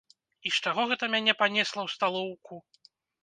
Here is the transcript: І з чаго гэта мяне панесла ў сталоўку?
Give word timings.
І 0.49 0.51
з 0.53 0.63
чаго 0.69 0.85
гэта 0.91 1.09
мяне 1.15 1.35
панесла 1.43 1.81
ў 1.85 1.89
сталоўку? 1.97 2.53